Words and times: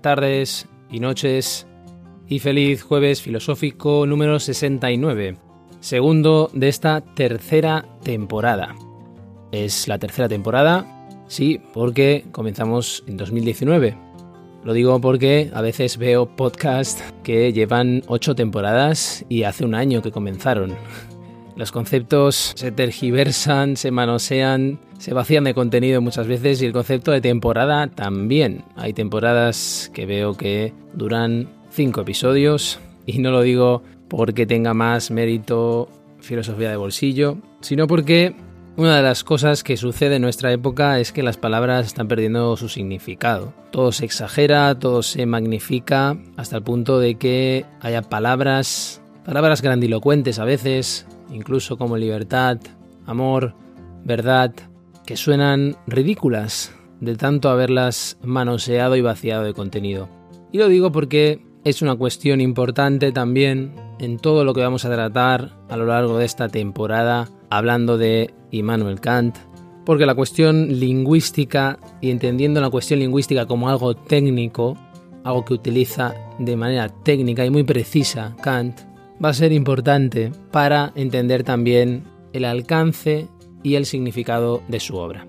Tardes 0.00 0.66
y 0.90 1.00
noches 1.00 1.66
y 2.28 2.38
feliz 2.40 2.82
jueves 2.82 3.22
filosófico 3.22 4.06
número 4.06 4.38
69, 4.38 5.36
segundo 5.80 6.50
de 6.52 6.68
esta 6.68 7.00
tercera 7.00 7.86
temporada. 8.02 8.74
Es 9.52 9.88
la 9.88 9.98
tercera 9.98 10.28
temporada, 10.28 11.08
sí, 11.28 11.60
porque 11.72 12.24
comenzamos 12.32 13.04
en 13.06 13.16
2019. 13.16 13.96
Lo 14.64 14.72
digo 14.72 15.00
porque 15.00 15.50
a 15.54 15.60
veces 15.60 15.96
veo 15.96 16.26
podcasts 16.36 17.02
que 17.22 17.52
llevan 17.52 18.02
ocho 18.08 18.34
temporadas 18.34 19.24
y 19.28 19.44
hace 19.44 19.64
un 19.64 19.74
año 19.74 20.02
que 20.02 20.10
comenzaron. 20.10 20.74
Los 21.56 21.72
conceptos 21.72 22.52
se 22.54 22.70
tergiversan, 22.70 23.76
se 23.76 23.90
manosean, 23.90 24.78
se 24.98 25.14
vacían 25.14 25.44
de 25.44 25.54
contenido 25.54 26.02
muchas 26.02 26.26
veces 26.26 26.60
y 26.60 26.66
el 26.66 26.72
concepto 26.72 27.12
de 27.12 27.22
temporada 27.22 27.86
también. 27.86 28.64
Hay 28.76 28.92
temporadas 28.92 29.90
que 29.94 30.04
veo 30.04 30.36
que 30.36 30.74
duran 30.92 31.48
cinco 31.70 32.02
episodios 32.02 32.78
y 33.06 33.18
no 33.18 33.30
lo 33.30 33.40
digo 33.40 33.82
porque 34.08 34.46
tenga 34.46 34.74
más 34.74 35.10
mérito 35.10 35.88
filosofía 36.20 36.70
de 36.70 36.76
bolsillo, 36.76 37.38
sino 37.60 37.86
porque 37.86 38.34
una 38.76 38.96
de 38.96 39.02
las 39.02 39.24
cosas 39.24 39.64
que 39.64 39.78
sucede 39.78 40.16
en 40.16 40.22
nuestra 40.22 40.52
época 40.52 41.00
es 41.00 41.10
que 41.10 41.22
las 41.22 41.38
palabras 41.38 41.86
están 41.86 42.08
perdiendo 42.08 42.54
su 42.58 42.68
significado. 42.68 43.54
Todo 43.70 43.92
se 43.92 44.04
exagera, 44.04 44.78
todo 44.78 45.02
se 45.02 45.24
magnifica, 45.24 46.18
hasta 46.36 46.56
el 46.58 46.62
punto 46.62 46.98
de 46.98 47.14
que 47.14 47.64
haya 47.80 48.02
palabras, 48.02 49.00
palabras 49.24 49.62
grandilocuentes 49.62 50.38
a 50.38 50.44
veces, 50.44 51.06
incluso 51.30 51.76
como 51.76 51.96
libertad, 51.96 52.58
amor, 53.06 53.54
verdad, 54.04 54.52
que 55.04 55.16
suenan 55.16 55.76
ridículas 55.86 56.72
de 57.00 57.16
tanto 57.16 57.48
haberlas 57.48 58.18
manoseado 58.22 58.96
y 58.96 59.00
vaciado 59.00 59.44
de 59.44 59.54
contenido. 59.54 60.08
Y 60.52 60.58
lo 60.58 60.68
digo 60.68 60.92
porque 60.92 61.40
es 61.64 61.82
una 61.82 61.96
cuestión 61.96 62.40
importante 62.40 63.12
también 63.12 63.72
en 63.98 64.18
todo 64.18 64.44
lo 64.44 64.54
que 64.54 64.60
vamos 64.60 64.84
a 64.84 64.90
tratar 64.90 65.52
a 65.68 65.76
lo 65.76 65.86
largo 65.86 66.18
de 66.18 66.24
esta 66.24 66.48
temporada 66.48 67.28
hablando 67.50 67.98
de 67.98 68.32
Immanuel 68.50 69.00
Kant, 69.00 69.36
porque 69.84 70.06
la 70.06 70.14
cuestión 70.14 70.80
lingüística 70.80 71.78
y 72.00 72.10
entendiendo 72.10 72.60
la 72.60 72.70
cuestión 72.70 73.00
lingüística 73.00 73.46
como 73.46 73.68
algo 73.68 73.94
técnico, 73.94 74.76
algo 75.24 75.44
que 75.44 75.54
utiliza 75.54 76.14
de 76.38 76.56
manera 76.56 76.88
técnica 76.88 77.44
y 77.44 77.50
muy 77.50 77.62
precisa 77.62 78.36
Kant, 78.42 78.80
va 79.24 79.30
a 79.30 79.34
ser 79.34 79.52
importante 79.52 80.32
para 80.50 80.92
entender 80.94 81.42
también 81.42 82.04
el 82.32 82.44
alcance 82.44 83.28
y 83.62 83.74
el 83.74 83.86
significado 83.86 84.62
de 84.68 84.80
su 84.80 84.96
obra. 84.96 85.26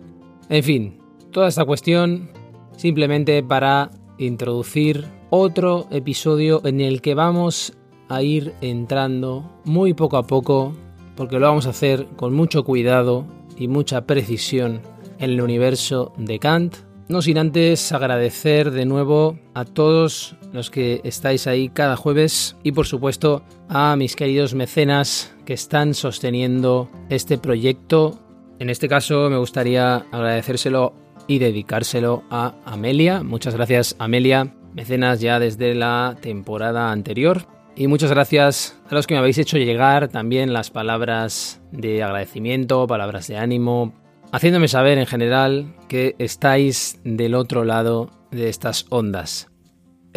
En 0.49 0.63
fin, 0.63 0.99
toda 1.31 1.47
esta 1.47 1.65
cuestión 1.65 2.29
simplemente 2.77 3.43
para 3.43 3.91
introducir 4.17 5.05
otro 5.29 5.87
episodio 5.91 6.61
en 6.65 6.79
el 6.79 7.01
que 7.01 7.15
vamos 7.15 7.73
a 8.07 8.21
ir 8.21 8.53
entrando 8.61 9.51
muy 9.65 9.93
poco 9.93 10.17
a 10.17 10.25
poco, 10.25 10.73
porque 11.15 11.39
lo 11.39 11.47
vamos 11.47 11.67
a 11.67 11.71
hacer 11.71 12.05
con 12.15 12.33
mucho 12.33 12.63
cuidado 12.63 13.25
y 13.57 13.67
mucha 13.67 14.05
precisión 14.05 14.81
en 15.19 15.31
el 15.31 15.41
universo 15.41 16.13
de 16.17 16.39
Kant, 16.39 16.77
no 17.09 17.21
sin 17.21 17.37
antes 17.37 17.91
agradecer 17.91 18.71
de 18.71 18.85
nuevo 18.85 19.39
a 19.53 19.65
todos 19.65 20.36
los 20.57 20.69
que 20.71 21.01
estáis 21.03 21.47
ahí 21.47 21.69
cada 21.69 21.95
jueves 21.95 22.57
y 22.63 22.71
por 22.73 22.87
supuesto 22.87 23.43
a 23.69 23.95
mis 23.95 24.15
queridos 24.15 24.55
mecenas 24.55 25.33
que 25.45 25.53
están 25.53 25.93
sosteniendo 25.93 26.89
este 27.09 27.37
proyecto. 27.37 28.19
En 28.59 28.69
este 28.69 28.89
caso 28.89 29.29
me 29.29 29.37
gustaría 29.37 29.97
agradecérselo 30.11 30.93
y 31.27 31.39
dedicárselo 31.39 32.23
a 32.31 32.55
Amelia. 32.65 33.21
Muchas 33.21 33.53
gracias 33.53 33.95
Amelia, 33.99 34.55
mecenas 34.73 35.21
ya 35.21 35.39
desde 35.39 35.75
la 35.75 36.17
temporada 36.19 36.91
anterior. 36.91 37.45
Y 37.75 37.85
muchas 37.85 38.09
gracias 38.09 38.81
a 38.89 38.95
los 38.95 39.05
que 39.05 39.13
me 39.13 39.19
habéis 39.19 39.37
hecho 39.37 39.57
llegar 39.57 40.07
también 40.07 40.51
las 40.51 40.71
palabras 40.71 41.61
de 41.71 42.01
agradecimiento, 42.01 42.87
palabras 42.87 43.27
de 43.27 43.37
ánimo, 43.37 43.93
haciéndome 44.31 44.67
saber 44.67 44.97
en 44.97 45.05
general 45.05 45.75
que 45.87 46.15
estáis 46.17 46.99
del 47.03 47.35
otro 47.35 47.63
lado 47.63 48.09
de 48.31 48.49
estas 48.49 48.87
ondas. 48.89 49.51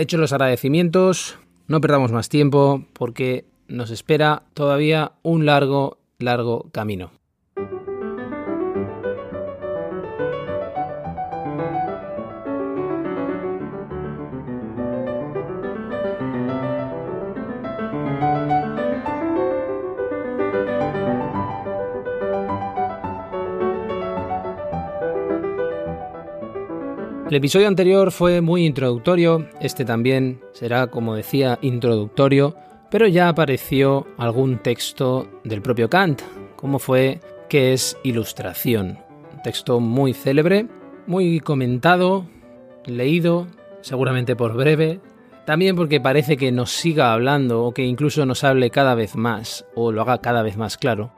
Hecho 0.01 0.17
los 0.17 0.33
agradecimientos, 0.33 1.37
no 1.69 1.83
perdamos 1.83 2.11
más 2.11 2.31
tiempo 2.31 2.87
porque 2.95 3.45
nos 3.69 3.91
espera 3.91 4.45
todavía 4.55 5.13
un 5.21 5.45
largo, 5.45 5.99
largo 6.19 6.71
camino. 6.73 7.11
El 27.31 27.37
episodio 27.37 27.69
anterior 27.69 28.11
fue 28.11 28.41
muy 28.41 28.67
introductorio, 28.67 29.47
este 29.61 29.85
también 29.85 30.41
será, 30.51 30.89
como 30.89 31.15
decía, 31.15 31.61
introductorio, 31.63 32.57
pero 32.91 33.07
ya 33.07 33.29
apareció 33.29 34.09
algún 34.19 34.59
texto 34.59 35.29
del 35.45 35.63
propio 35.63 35.89
Kant, 35.89 36.23
como 36.57 36.81
fue 36.81 37.21
¿Qué 37.49 37.73
es 37.73 37.97
ilustración? 38.03 38.99
Un 39.33 39.43
texto 39.45 39.79
muy 39.79 40.13
célebre, 40.13 40.67
muy 41.07 41.39
comentado, 41.39 42.27
leído, 42.85 43.47
seguramente 43.81 44.35
por 44.35 44.57
breve, 44.57 44.99
también 45.47 45.77
porque 45.77 46.01
parece 46.01 46.37
que 46.37 46.51
nos 46.51 46.73
siga 46.73 47.13
hablando 47.13 47.63
o 47.63 47.73
que 47.73 47.85
incluso 47.85 48.27
nos 48.27 48.43
hable 48.43 48.71
cada 48.71 48.97
vez 48.97 49.15
más 49.15 49.65
o 49.77 49.93
lo 49.93 50.03
haga 50.03 50.19
cada 50.19 50.43
vez 50.43 50.57
más 50.57 50.77
claro, 50.77 51.13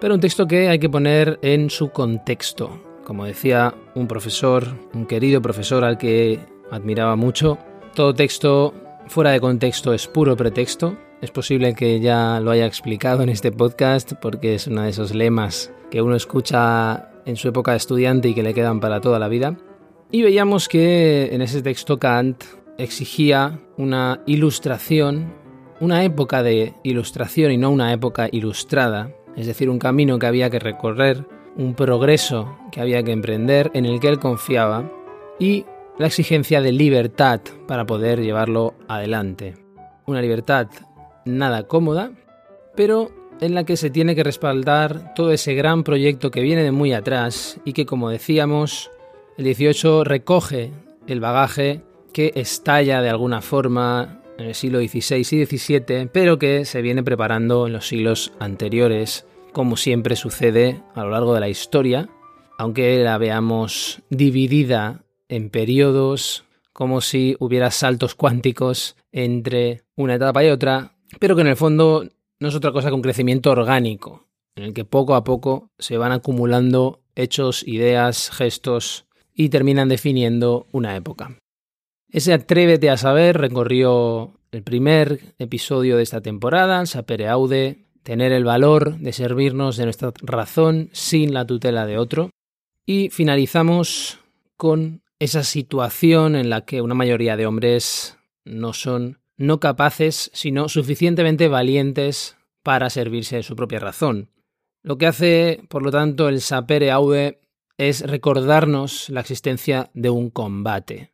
pero 0.00 0.14
un 0.14 0.20
texto 0.20 0.48
que 0.48 0.68
hay 0.68 0.80
que 0.80 0.90
poner 0.90 1.38
en 1.42 1.70
su 1.70 1.90
contexto, 1.90 2.93
como 3.04 3.24
decía 3.24 3.74
un 3.94 4.08
profesor, 4.08 4.74
un 4.92 5.06
querido 5.06 5.40
profesor 5.42 5.84
al 5.84 5.98
que 5.98 6.40
admiraba 6.70 7.16
mucho, 7.16 7.58
todo 7.94 8.14
texto 8.14 8.74
fuera 9.06 9.30
de 9.30 9.40
contexto 9.40 9.92
es 9.92 10.08
puro 10.08 10.36
pretexto. 10.36 10.96
Es 11.20 11.30
posible 11.30 11.74
que 11.74 12.00
ya 12.00 12.40
lo 12.40 12.50
haya 12.50 12.66
explicado 12.66 13.22
en 13.22 13.28
este 13.28 13.52
podcast 13.52 14.14
porque 14.14 14.54
es 14.54 14.66
uno 14.66 14.82
de 14.82 14.90
esos 14.90 15.14
lemas 15.14 15.72
que 15.90 16.02
uno 16.02 16.16
escucha 16.16 17.10
en 17.24 17.36
su 17.36 17.48
época 17.48 17.70
de 17.70 17.78
estudiante 17.78 18.28
y 18.28 18.34
que 18.34 18.42
le 18.42 18.54
quedan 18.54 18.80
para 18.80 19.00
toda 19.00 19.18
la 19.18 19.28
vida. 19.28 19.56
Y 20.10 20.22
veíamos 20.22 20.68
que 20.68 21.30
en 21.32 21.40
ese 21.40 21.62
texto 21.62 21.98
Kant 21.98 22.44
exigía 22.78 23.60
una 23.76 24.22
ilustración, 24.26 25.32
una 25.80 26.04
época 26.04 26.42
de 26.42 26.74
ilustración 26.82 27.52
y 27.52 27.58
no 27.58 27.70
una 27.70 27.92
época 27.92 28.28
ilustrada, 28.30 29.14
es 29.36 29.46
decir, 29.46 29.70
un 29.70 29.78
camino 29.78 30.18
que 30.18 30.26
había 30.26 30.50
que 30.50 30.58
recorrer 30.58 31.26
un 31.56 31.74
progreso 31.74 32.56
que 32.72 32.80
había 32.80 33.02
que 33.02 33.12
emprender 33.12 33.70
en 33.74 33.86
el 33.86 34.00
que 34.00 34.08
él 34.08 34.18
confiaba 34.18 34.90
y 35.38 35.64
la 35.98 36.06
exigencia 36.06 36.60
de 36.60 36.72
libertad 36.72 37.40
para 37.66 37.86
poder 37.86 38.20
llevarlo 38.20 38.74
adelante. 38.88 39.54
Una 40.06 40.20
libertad 40.20 40.68
nada 41.24 41.64
cómoda, 41.64 42.12
pero 42.74 43.10
en 43.40 43.54
la 43.54 43.64
que 43.64 43.76
se 43.76 43.90
tiene 43.90 44.14
que 44.14 44.24
respaldar 44.24 45.14
todo 45.14 45.30
ese 45.30 45.54
gran 45.54 45.84
proyecto 45.84 46.30
que 46.30 46.40
viene 46.40 46.62
de 46.62 46.72
muy 46.72 46.92
atrás 46.92 47.60
y 47.64 47.72
que, 47.72 47.86
como 47.86 48.10
decíamos, 48.10 48.90
el 49.36 49.44
18 49.44 50.04
recoge 50.04 50.72
el 51.06 51.20
bagaje 51.20 51.82
que 52.12 52.32
estalla 52.36 53.02
de 53.02 53.10
alguna 53.10 53.40
forma 53.40 54.20
en 54.38 54.46
el 54.46 54.54
siglo 54.54 54.78
XVI 54.78 55.16
y 55.18 55.46
XVII, 55.46 56.08
pero 56.12 56.38
que 56.38 56.64
se 56.64 56.82
viene 56.82 57.02
preparando 57.02 57.66
en 57.66 57.72
los 57.72 57.88
siglos 57.88 58.32
anteriores 58.38 59.26
como 59.54 59.78
siempre 59.78 60.16
sucede 60.16 60.82
a 60.94 61.04
lo 61.04 61.10
largo 61.10 61.32
de 61.32 61.40
la 61.40 61.48
historia, 61.48 62.10
aunque 62.58 63.02
la 63.02 63.16
veamos 63.16 64.02
dividida 64.10 65.04
en 65.28 65.48
periodos, 65.48 66.44
como 66.72 67.00
si 67.00 67.36
hubiera 67.38 67.70
saltos 67.70 68.14
cuánticos 68.14 68.96
entre 69.12 69.84
una 69.96 70.16
etapa 70.16 70.44
y 70.44 70.50
otra, 70.50 70.96
pero 71.20 71.36
que 71.36 71.42
en 71.42 71.46
el 71.46 71.56
fondo 71.56 72.04
no 72.40 72.48
es 72.48 72.54
otra 72.54 72.72
cosa 72.72 72.88
que 72.88 72.94
un 72.94 73.02
crecimiento 73.02 73.52
orgánico, 73.52 74.26
en 74.56 74.64
el 74.64 74.74
que 74.74 74.84
poco 74.84 75.14
a 75.14 75.24
poco 75.24 75.70
se 75.78 75.96
van 75.96 76.12
acumulando 76.12 77.00
hechos, 77.14 77.66
ideas, 77.66 78.30
gestos 78.30 79.06
y 79.32 79.48
terminan 79.50 79.88
definiendo 79.88 80.66
una 80.72 80.96
época. 80.96 81.38
Ese 82.10 82.32
Atrévete 82.32 82.90
a 82.90 82.96
saber 82.96 83.38
recorrió 83.38 84.34
el 84.50 84.64
primer 84.64 85.20
episodio 85.38 85.96
de 85.96 86.02
esta 86.02 86.20
temporada, 86.20 86.86
Sapere 86.86 87.28
Aude, 87.28 87.83
tener 88.04 88.32
el 88.32 88.44
valor 88.44 88.98
de 88.98 89.12
servirnos 89.12 89.76
de 89.76 89.84
nuestra 89.84 90.12
razón 90.22 90.90
sin 90.92 91.34
la 91.34 91.46
tutela 91.46 91.86
de 91.86 91.98
otro. 91.98 92.30
Y 92.86 93.08
finalizamos 93.08 94.20
con 94.56 95.02
esa 95.18 95.42
situación 95.42 96.36
en 96.36 96.50
la 96.50 96.64
que 96.64 96.82
una 96.82 96.94
mayoría 96.94 97.36
de 97.36 97.46
hombres 97.46 98.18
no 98.44 98.72
son 98.72 99.18
no 99.36 99.58
capaces, 99.58 100.30
sino 100.32 100.68
suficientemente 100.68 101.48
valientes 101.48 102.36
para 102.62 102.88
servirse 102.90 103.36
de 103.36 103.42
su 103.42 103.56
propia 103.56 103.80
razón. 103.80 104.30
Lo 104.82 104.96
que 104.98 105.06
hace, 105.06 105.64
por 105.68 105.82
lo 105.82 105.90
tanto, 105.90 106.28
el 106.28 106.40
sapere 106.40 106.90
aude 106.90 107.40
es 107.78 108.02
recordarnos 108.02 109.08
la 109.08 109.20
existencia 109.20 109.90
de 109.94 110.10
un 110.10 110.30
combate. 110.30 111.10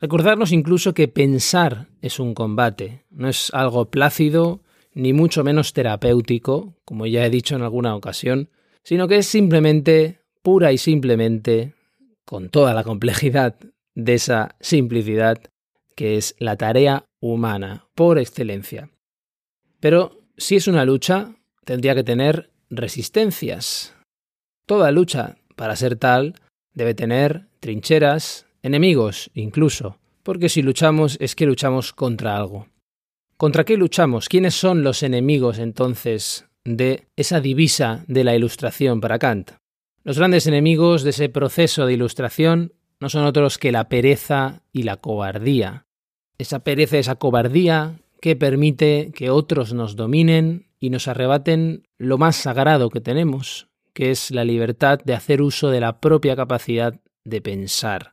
Recordarnos 0.00 0.52
incluso 0.52 0.94
que 0.94 1.08
pensar 1.08 1.88
es 2.02 2.20
un 2.20 2.34
combate, 2.34 3.04
no 3.10 3.28
es 3.28 3.52
algo 3.52 3.90
plácido, 3.90 4.60
ni 4.94 5.12
mucho 5.12 5.44
menos 5.44 5.72
terapéutico, 5.72 6.74
como 6.84 7.06
ya 7.06 7.24
he 7.24 7.30
dicho 7.30 7.56
en 7.56 7.62
alguna 7.62 7.94
ocasión, 7.94 8.50
sino 8.82 9.08
que 9.08 9.18
es 9.18 9.26
simplemente, 9.26 10.20
pura 10.42 10.72
y 10.72 10.78
simplemente, 10.78 11.74
con 12.24 12.48
toda 12.48 12.74
la 12.74 12.84
complejidad 12.84 13.56
de 13.94 14.14
esa 14.14 14.56
simplicidad, 14.60 15.38
que 15.94 16.16
es 16.16 16.34
la 16.38 16.56
tarea 16.56 17.04
humana 17.20 17.86
por 17.94 18.18
excelencia. 18.18 18.90
Pero 19.80 20.22
si 20.36 20.56
es 20.56 20.68
una 20.68 20.84
lucha, 20.84 21.34
tendría 21.64 21.94
que 21.94 22.04
tener 22.04 22.50
resistencias. 22.70 23.94
Toda 24.66 24.92
lucha, 24.92 25.36
para 25.56 25.76
ser 25.76 25.96
tal, 25.96 26.34
debe 26.72 26.94
tener 26.94 27.46
trincheras, 27.60 28.46
enemigos 28.62 29.30
incluso, 29.34 29.98
porque 30.22 30.48
si 30.48 30.62
luchamos 30.62 31.16
es 31.20 31.34
que 31.34 31.46
luchamos 31.46 31.92
contra 31.92 32.36
algo. 32.36 32.68
¿Contra 33.40 33.64
qué 33.64 33.78
luchamos? 33.78 34.28
¿Quiénes 34.28 34.54
son 34.54 34.82
los 34.82 35.02
enemigos 35.02 35.58
entonces 35.58 36.44
de 36.62 37.06
esa 37.16 37.40
divisa 37.40 38.04
de 38.06 38.22
la 38.22 38.36
ilustración 38.36 39.00
para 39.00 39.18
Kant? 39.18 39.52
Los 40.04 40.18
grandes 40.18 40.46
enemigos 40.46 41.04
de 41.04 41.10
ese 41.10 41.30
proceso 41.30 41.86
de 41.86 41.94
ilustración 41.94 42.74
no 43.00 43.08
son 43.08 43.24
otros 43.24 43.56
que 43.56 43.72
la 43.72 43.88
pereza 43.88 44.60
y 44.74 44.82
la 44.82 44.98
cobardía. 44.98 45.86
Esa 46.36 46.58
pereza, 46.58 46.98
esa 46.98 47.14
cobardía 47.14 48.02
que 48.20 48.36
permite 48.36 49.10
que 49.14 49.30
otros 49.30 49.72
nos 49.72 49.96
dominen 49.96 50.66
y 50.78 50.90
nos 50.90 51.08
arrebaten 51.08 51.88
lo 51.96 52.18
más 52.18 52.36
sagrado 52.36 52.90
que 52.90 53.00
tenemos, 53.00 53.68
que 53.94 54.10
es 54.10 54.30
la 54.30 54.44
libertad 54.44 54.98
de 55.02 55.14
hacer 55.14 55.40
uso 55.40 55.70
de 55.70 55.80
la 55.80 55.98
propia 55.98 56.36
capacidad 56.36 57.00
de 57.24 57.40
pensar. 57.40 58.12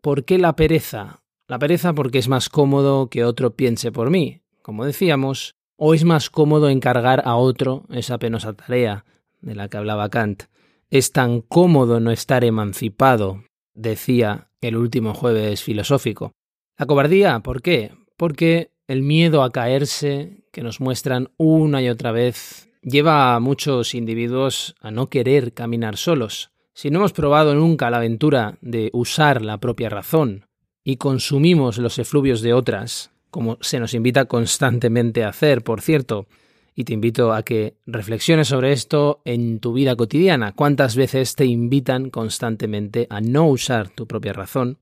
¿Por 0.00 0.24
qué 0.24 0.38
la 0.38 0.56
pereza? 0.56 1.20
La 1.46 1.58
pereza 1.58 1.92
porque 1.92 2.16
es 2.16 2.28
más 2.28 2.48
cómodo 2.48 3.08
que 3.08 3.24
otro 3.26 3.54
piense 3.54 3.92
por 3.92 4.08
mí, 4.08 4.41
como 4.62 4.84
decíamos, 4.84 5.54
o 5.76 5.94
es 5.94 6.04
más 6.04 6.30
cómodo 6.30 6.68
encargar 6.68 7.22
a 7.24 7.36
otro 7.36 7.84
esa 7.90 8.18
penosa 8.18 8.52
tarea 8.52 9.04
de 9.40 9.54
la 9.54 9.68
que 9.68 9.76
hablaba 9.76 10.08
Kant. 10.08 10.44
Es 10.90 11.12
tan 11.12 11.40
cómodo 11.40 12.00
no 12.00 12.10
estar 12.10 12.44
emancipado, 12.44 13.44
decía 13.74 14.48
el 14.60 14.76
último 14.76 15.14
jueves 15.14 15.62
filosófico. 15.62 16.32
La 16.78 16.86
cobardía, 16.86 17.40
¿por 17.40 17.62
qué? 17.62 17.92
Porque 18.16 18.70
el 18.86 19.02
miedo 19.02 19.42
a 19.42 19.52
caerse 19.52 20.44
que 20.52 20.62
nos 20.62 20.80
muestran 20.80 21.30
una 21.36 21.82
y 21.82 21.88
otra 21.88 22.12
vez 22.12 22.68
lleva 22.82 23.34
a 23.34 23.40
muchos 23.40 23.94
individuos 23.94 24.74
a 24.80 24.90
no 24.90 25.08
querer 25.08 25.52
caminar 25.54 25.96
solos. 25.96 26.50
Si 26.74 26.90
no 26.90 26.98
hemos 26.98 27.12
probado 27.12 27.54
nunca 27.54 27.90
la 27.90 27.98
aventura 27.98 28.58
de 28.60 28.90
usar 28.92 29.42
la 29.42 29.58
propia 29.58 29.88
razón 29.88 30.46
y 30.84 30.96
consumimos 30.96 31.78
los 31.78 31.98
efluvios 31.98 32.42
de 32.42 32.54
otras, 32.54 33.11
como 33.32 33.56
se 33.62 33.80
nos 33.80 33.94
invita 33.94 34.26
constantemente 34.26 35.24
a 35.24 35.30
hacer, 35.30 35.64
por 35.64 35.80
cierto, 35.80 36.28
y 36.74 36.84
te 36.84 36.92
invito 36.92 37.32
a 37.32 37.42
que 37.42 37.78
reflexiones 37.86 38.48
sobre 38.48 38.72
esto 38.72 39.22
en 39.24 39.58
tu 39.58 39.72
vida 39.72 39.96
cotidiana. 39.96 40.52
¿Cuántas 40.52 40.96
veces 40.96 41.34
te 41.34 41.46
invitan 41.46 42.10
constantemente 42.10 43.06
a 43.08 43.22
no 43.22 43.48
usar 43.48 43.88
tu 43.88 44.06
propia 44.06 44.34
razón? 44.34 44.78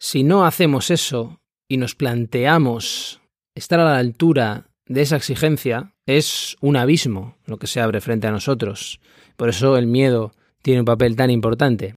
Si 0.00 0.24
no 0.24 0.44
hacemos 0.44 0.90
eso 0.90 1.40
y 1.68 1.76
nos 1.76 1.94
planteamos 1.94 3.20
estar 3.54 3.78
a 3.78 3.84
la 3.84 3.98
altura 3.98 4.66
de 4.86 5.02
esa 5.02 5.16
exigencia, 5.16 5.94
es 6.04 6.56
un 6.60 6.76
abismo 6.76 7.36
lo 7.46 7.58
que 7.58 7.68
se 7.68 7.80
abre 7.80 8.00
frente 8.00 8.26
a 8.26 8.32
nosotros. 8.32 9.00
Por 9.36 9.48
eso 9.48 9.76
el 9.76 9.86
miedo 9.86 10.32
tiene 10.60 10.80
un 10.80 10.86
papel 10.86 11.14
tan 11.14 11.30
importante. 11.30 11.94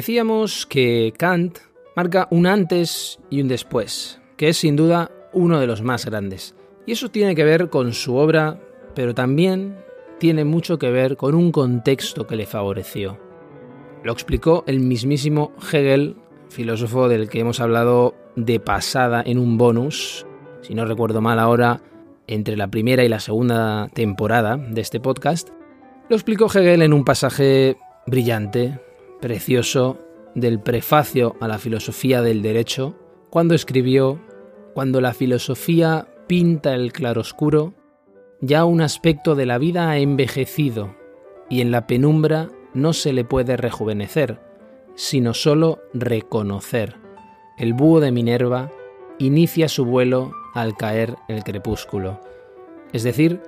Decíamos 0.00 0.64
que 0.64 1.12
Kant 1.18 1.58
marca 1.94 2.26
un 2.30 2.46
antes 2.46 3.18
y 3.28 3.42
un 3.42 3.48
después, 3.48 4.18
que 4.38 4.48
es 4.48 4.56
sin 4.56 4.74
duda 4.74 5.10
uno 5.34 5.60
de 5.60 5.66
los 5.66 5.82
más 5.82 6.06
grandes. 6.06 6.54
Y 6.86 6.92
eso 6.92 7.10
tiene 7.10 7.34
que 7.34 7.44
ver 7.44 7.68
con 7.68 7.92
su 7.92 8.16
obra, 8.16 8.58
pero 8.94 9.14
también 9.14 9.76
tiene 10.18 10.46
mucho 10.46 10.78
que 10.78 10.90
ver 10.90 11.18
con 11.18 11.34
un 11.34 11.52
contexto 11.52 12.26
que 12.26 12.36
le 12.36 12.46
favoreció. 12.46 13.20
Lo 14.02 14.12
explicó 14.12 14.64
el 14.66 14.80
mismísimo 14.80 15.52
Hegel, 15.70 16.16
filósofo 16.48 17.06
del 17.06 17.28
que 17.28 17.40
hemos 17.40 17.60
hablado 17.60 18.14
de 18.36 18.58
pasada 18.58 19.22
en 19.22 19.38
un 19.38 19.58
bonus, 19.58 20.24
si 20.62 20.74
no 20.74 20.86
recuerdo 20.86 21.20
mal 21.20 21.38
ahora, 21.38 21.82
entre 22.26 22.56
la 22.56 22.68
primera 22.68 23.04
y 23.04 23.10
la 23.10 23.20
segunda 23.20 23.90
temporada 23.92 24.56
de 24.56 24.80
este 24.80 24.98
podcast. 24.98 25.50
Lo 26.08 26.16
explicó 26.16 26.46
Hegel 26.46 26.80
en 26.80 26.94
un 26.94 27.04
pasaje 27.04 27.76
brillante, 28.06 28.80
precioso 29.20 29.98
del 30.34 30.60
prefacio 30.60 31.36
a 31.40 31.48
la 31.48 31.58
filosofía 31.58 32.22
del 32.22 32.42
derecho, 32.42 32.96
cuando 33.30 33.54
escribió, 33.54 34.20
cuando 34.74 35.00
la 35.00 35.12
filosofía 35.14 36.08
pinta 36.26 36.74
el 36.74 36.92
claroscuro, 36.92 37.74
ya 38.40 38.64
un 38.64 38.80
aspecto 38.80 39.34
de 39.34 39.46
la 39.46 39.58
vida 39.58 39.90
ha 39.90 39.98
envejecido 39.98 40.96
y 41.48 41.60
en 41.60 41.70
la 41.70 41.86
penumbra 41.86 42.48
no 42.72 42.92
se 42.92 43.12
le 43.12 43.24
puede 43.24 43.56
rejuvenecer, 43.56 44.40
sino 44.94 45.34
sólo 45.34 45.80
reconocer. 45.92 46.96
El 47.58 47.74
búho 47.74 48.00
de 48.00 48.12
Minerva 48.12 48.70
inicia 49.18 49.68
su 49.68 49.84
vuelo 49.84 50.32
al 50.54 50.76
caer 50.76 51.16
el 51.28 51.44
crepúsculo. 51.44 52.20
Es 52.92 53.02
decir, 53.02 53.40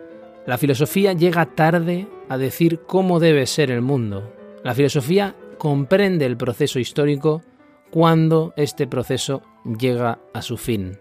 la 0.47 0.59
filosofía 0.59 1.12
llega 1.12 1.47
tarde 1.47 2.09
a 2.29 2.37
decir 2.37 2.81
cómo 2.87 3.21
debe 3.21 3.47
ser 3.47 3.71
el 3.71 3.81
mundo. 3.81 4.33
La 4.64 4.75
filosofía 4.75 5.35
comprende 5.62 6.26
el 6.26 6.37
proceso 6.37 6.81
histórico 6.81 7.40
cuando 7.92 8.52
este 8.57 8.88
proceso 8.88 9.42
llega 9.78 10.19
a 10.35 10.42
su 10.42 10.57
fin. 10.57 10.99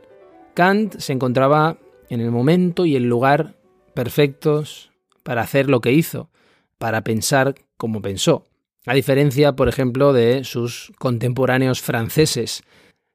Kant 0.54 1.00
se 1.00 1.14
encontraba 1.14 1.80
en 2.12 2.22
el 2.22 2.30
momento 2.30 2.86
y 2.86 2.96
el 2.96 3.10
lugar 3.10 3.56
perfectos 3.96 4.92
para 5.24 5.42
hacer 5.42 5.68
lo 5.68 5.82
que 5.82 5.94
hizo, 5.94 6.30
para 6.78 7.04
pensar 7.04 7.56
como 7.76 8.04
pensó, 8.04 8.44
a 8.86 8.94
diferencia, 8.94 9.54
por 9.54 9.68
ejemplo, 9.68 10.14
de 10.14 10.44
sus 10.44 10.94
contemporáneos 11.00 11.82
franceses, 11.82 12.62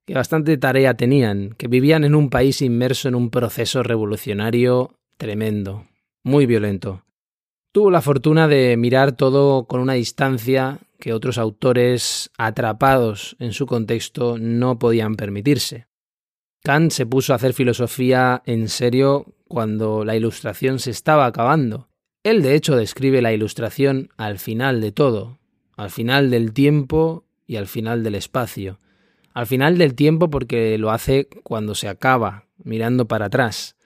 que 0.04 0.14
bastante 0.14 0.58
tarea 0.58 0.94
tenían, 0.94 1.54
que 1.56 1.68
vivían 1.68 2.02
en 2.02 2.16
un 2.16 2.28
país 2.28 2.60
inmerso 2.60 3.06
en 3.06 3.14
un 3.14 3.30
proceso 3.30 3.84
revolucionario 3.84 4.96
tremendo, 5.16 5.84
muy 6.24 6.44
violento. 6.46 7.05
Tuvo 7.76 7.90
la 7.90 8.00
fortuna 8.00 8.48
de 8.48 8.74
mirar 8.78 9.12
todo 9.12 9.66
con 9.66 9.80
una 9.80 9.92
distancia 9.92 10.78
que 10.98 11.12
otros 11.12 11.36
autores 11.36 12.30
atrapados 12.38 13.36
en 13.38 13.52
su 13.52 13.66
contexto 13.66 14.38
no 14.38 14.78
podían 14.78 15.14
permitirse. 15.14 15.86
Kant 16.62 16.90
se 16.90 17.04
puso 17.04 17.34
a 17.34 17.36
hacer 17.36 17.52
filosofía 17.52 18.42
en 18.46 18.70
serio 18.70 19.26
cuando 19.46 20.06
la 20.06 20.16
ilustración 20.16 20.78
se 20.78 20.90
estaba 20.90 21.26
acabando. 21.26 21.90
Él 22.22 22.40
de 22.40 22.54
hecho 22.54 22.76
describe 22.76 23.20
la 23.20 23.34
ilustración 23.34 24.08
al 24.16 24.38
final 24.38 24.80
de 24.80 24.92
todo, 24.92 25.38
al 25.76 25.90
final 25.90 26.30
del 26.30 26.54
tiempo 26.54 27.26
y 27.46 27.56
al 27.56 27.66
final 27.66 28.02
del 28.02 28.14
espacio. 28.14 28.78
Al 29.34 29.46
final 29.46 29.76
del 29.76 29.94
tiempo 29.94 30.30
porque 30.30 30.78
lo 30.78 30.92
hace 30.92 31.28
cuando 31.42 31.74
se 31.74 31.88
acaba, 31.88 32.46
mirando 32.56 33.06
para 33.06 33.26
atrás. 33.26 33.76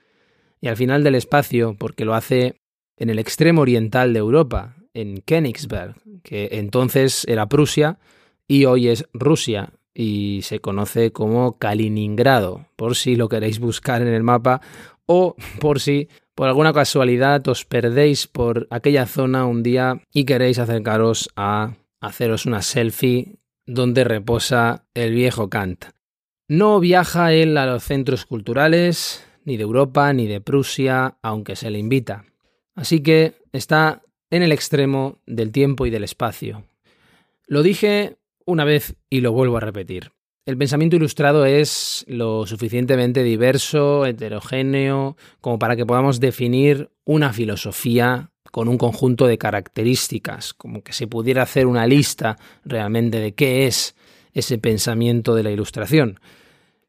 Y 0.61 0.69
al 0.69 0.77
final 0.77 1.03
del 1.03 1.15
espacio 1.15 1.75
porque 1.77 2.05
lo 2.05 2.13
hace 2.13 2.60
en 2.97 3.09
el 3.09 3.19
extremo 3.19 3.61
oriental 3.61 4.13
de 4.13 4.19
Europa, 4.19 4.75
en 4.93 5.21
Königsberg, 5.21 5.95
que 6.23 6.49
entonces 6.53 7.25
era 7.27 7.47
Prusia 7.47 7.99
y 8.47 8.65
hoy 8.65 8.89
es 8.89 9.05
Rusia 9.13 9.73
y 9.93 10.41
se 10.43 10.59
conoce 10.59 11.11
como 11.11 11.57
Kaliningrado, 11.57 12.65
por 12.75 12.95
si 12.95 13.15
lo 13.15 13.29
queréis 13.29 13.59
buscar 13.59 14.01
en 14.01 14.09
el 14.09 14.23
mapa 14.23 14.61
o 15.05 15.35
por 15.59 15.79
si 15.79 16.09
por 16.35 16.47
alguna 16.47 16.73
casualidad 16.73 17.47
os 17.47 17.65
perdéis 17.65 18.27
por 18.27 18.67
aquella 18.69 19.05
zona 19.05 19.45
un 19.45 19.63
día 19.63 20.01
y 20.13 20.25
queréis 20.25 20.59
acercaros 20.59 21.29
a 21.35 21.73
haceros 21.99 22.45
una 22.45 22.61
selfie 22.61 23.35
donde 23.65 24.03
reposa 24.03 24.85
el 24.93 25.13
viejo 25.13 25.49
Kant. 25.49 25.85
No 26.47 26.79
viaja 26.79 27.31
él 27.31 27.57
a 27.57 27.65
los 27.65 27.83
centros 27.83 28.25
culturales, 28.25 29.25
ni 29.45 29.57
de 29.57 29.63
Europa, 29.63 30.11
ni 30.13 30.27
de 30.27 30.41
Prusia, 30.41 31.17
aunque 31.21 31.55
se 31.55 31.69
le 31.69 31.79
invita. 31.79 32.25
Así 32.75 33.01
que 33.01 33.35
está 33.51 34.01
en 34.29 34.43
el 34.43 34.51
extremo 34.51 35.19
del 35.25 35.51
tiempo 35.51 35.85
y 35.85 35.89
del 35.89 36.03
espacio. 36.03 36.63
Lo 37.47 37.63
dije 37.63 38.17
una 38.45 38.63
vez 38.63 38.95
y 39.09 39.21
lo 39.21 39.33
vuelvo 39.33 39.57
a 39.57 39.61
repetir. 39.61 40.11
El 40.45 40.57
pensamiento 40.57 40.95
ilustrado 40.95 41.45
es 41.45 42.03
lo 42.07 42.47
suficientemente 42.47 43.21
diverso, 43.23 44.05
heterogéneo, 44.05 45.15
como 45.39 45.59
para 45.59 45.75
que 45.75 45.85
podamos 45.85 46.19
definir 46.19 46.89
una 47.05 47.31
filosofía 47.31 48.31
con 48.51 48.67
un 48.67 48.77
conjunto 48.77 49.27
de 49.27 49.37
características, 49.37 50.53
como 50.53 50.81
que 50.81 50.93
se 50.93 51.07
pudiera 51.07 51.43
hacer 51.43 51.67
una 51.67 51.85
lista 51.85 52.37
realmente 52.65 53.19
de 53.19 53.33
qué 53.33 53.67
es 53.67 53.95
ese 54.33 54.57
pensamiento 54.57 55.35
de 55.35 55.43
la 55.43 55.51
ilustración. 55.51 56.19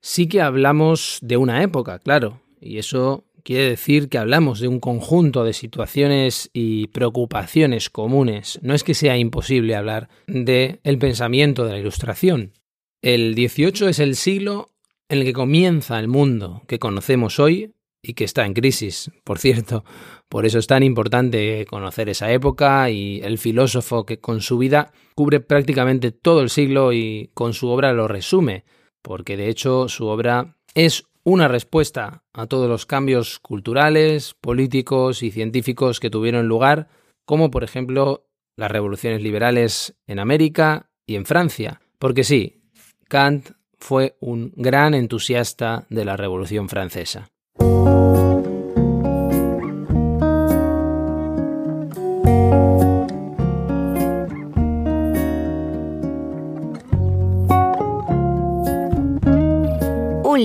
Sí 0.00 0.28
que 0.28 0.40
hablamos 0.40 1.18
de 1.22 1.36
una 1.36 1.62
época, 1.62 1.98
claro, 1.98 2.40
y 2.60 2.78
eso 2.78 3.24
quiere 3.42 3.68
decir 3.68 4.08
que 4.08 4.18
hablamos 4.18 4.60
de 4.60 4.68
un 4.68 4.80
conjunto 4.80 5.44
de 5.44 5.52
situaciones 5.52 6.50
y 6.52 6.88
preocupaciones 6.88 7.90
comunes. 7.90 8.58
No 8.62 8.74
es 8.74 8.84
que 8.84 8.94
sea 8.94 9.16
imposible 9.16 9.76
hablar 9.76 10.08
de 10.26 10.80
el 10.84 10.98
pensamiento 10.98 11.64
de 11.64 11.72
la 11.72 11.78
ilustración. 11.78 12.52
El 13.02 13.34
18 13.34 13.88
es 13.88 13.98
el 13.98 14.16
siglo 14.16 14.70
en 15.08 15.18
el 15.18 15.24
que 15.24 15.32
comienza 15.32 15.98
el 15.98 16.08
mundo 16.08 16.62
que 16.66 16.78
conocemos 16.78 17.38
hoy 17.38 17.74
y 18.02 18.14
que 18.14 18.24
está 18.24 18.44
en 18.44 18.54
crisis, 18.54 19.10
por 19.24 19.38
cierto. 19.38 19.84
Por 20.28 20.46
eso 20.46 20.58
es 20.58 20.66
tan 20.66 20.82
importante 20.82 21.66
conocer 21.68 22.08
esa 22.08 22.32
época 22.32 22.90
y 22.90 23.20
el 23.22 23.38
filósofo 23.38 24.04
que 24.06 24.18
con 24.18 24.40
su 24.40 24.58
vida 24.58 24.92
cubre 25.14 25.40
prácticamente 25.40 26.10
todo 26.10 26.40
el 26.40 26.50
siglo 26.50 26.92
y 26.92 27.30
con 27.34 27.52
su 27.52 27.68
obra 27.68 27.92
lo 27.92 28.08
resume, 28.08 28.64
porque 29.02 29.36
de 29.36 29.48
hecho 29.48 29.88
su 29.88 30.06
obra 30.06 30.56
es 30.74 31.04
una 31.24 31.48
respuesta 31.48 32.24
a 32.32 32.46
todos 32.46 32.68
los 32.68 32.86
cambios 32.86 33.38
culturales, 33.38 34.34
políticos 34.40 35.22
y 35.22 35.30
científicos 35.30 36.00
que 36.00 36.10
tuvieron 36.10 36.48
lugar, 36.48 36.88
como 37.24 37.50
por 37.50 37.64
ejemplo 37.64 38.26
las 38.56 38.70
revoluciones 38.70 39.22
liberales 39.22 39.94
en 40.06 40.18
América 40.18 40.90
y 41.06 41.16
en 41.16 41.24
Francia. 41.24 41.80
Porque 41.98 42.24
sí, 42.24 42.62
Kant 43.08 43.50
fue 43.78 44.16
un 44.20 44.52
gran 44.56 44.94
entusiasta 44.94 45.86
de 45.88 46.04
la 46.04 46.16
Revolución 46.16 46.68
Francesa. 46.68 47.30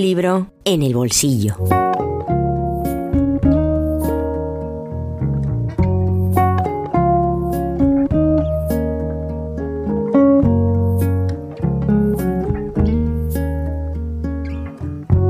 Libro 0.02 0.52
en 0.64 0.84
el 0.84 0.94
bolsillo. 0.94 1.56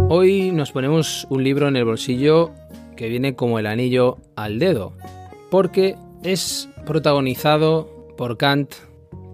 Hoy 0.10 0.52
nos 0.52 0.72
ponemos 0.72 1.28
un 1.30 1.44
libro 1.44 1.68
en 1.68 1.78
el 1.78 1.86
bolsillo 1.86 2.52
que 2.96 3.08
viene 3.08 3.36
como 3.36 3.60
el 3.60 3.68
anillo 3.68 4.18
al 4.36 4.60
dedo, 4.60 4.94
porque 5.50 5.96
es 6.24 6.68
protagonizado 6.86 8.16
por 8.18 8.38
Kant 8.38 8.74